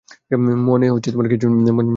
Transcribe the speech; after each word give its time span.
মনে 0.65 0.85
কিছু 1.29 1.47
নিবে 1.57 1.71
না। 1.77 1.89